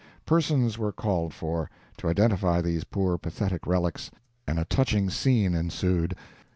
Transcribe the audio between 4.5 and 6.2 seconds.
a touching scene ensued.